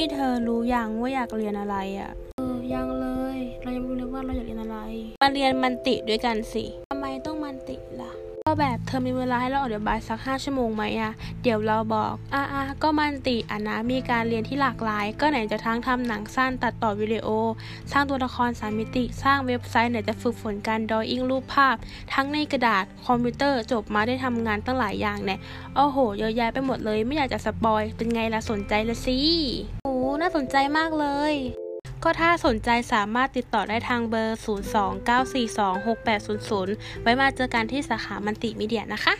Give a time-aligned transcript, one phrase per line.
[0.00, 3.06] นี่เธอรู้ยังว่าอยากเรียนอะไรอะ่ะ เออ ยังเล
[3.36, 4.78] ย เรายังไม่รู้เลยว่าเราอยากเรียนอะไร
[5.22, 8.12] มาเรียนมันติด้วยกันสิทำไมต้องมันติล่ะ
[8.48, 17.28] ก็แบบเธอมีเวลาให้เราออกเดี๋ยวบ่ายสักห้าชั่วโมงไหมอะเดี๋ยวเราบอก อะอะก็มันติอะนะ มีการเรียนที่หลากหลาย ก็ไหนจะทั้งทำหนังสั้น ตัดต่อวิดีโอ
[17.92, 21.76] สร้างตัวละครสามมิติ สร้างเว็บไซต์ไหนจะฝึกฝนการดออิ่งรูปภาพ
[22.14, 25.38] ทั้งในกระดาษ คอมพิวเตอร์ จบมาได้ทำงานตั้งหลายอย่างเนี่ย
[25.76, 29.18] โอ้โห เยอะแยะไปหมดเลย ไม่อยากจะสปอย เป็นไงล่ะสนใจละสิ
[29.84, 29.87] โอ้
[30.20, 31.34] น่าสนใจมากเลย
[32.04, 39.14] ก็ถ้าสนใจสามารถติดต่อได้ทางเบอร์ 029426800 ไว้มาเจอกันที่สาขามันติมีเดียนะคะ